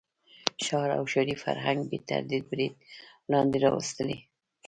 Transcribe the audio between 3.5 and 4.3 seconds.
راوستلی.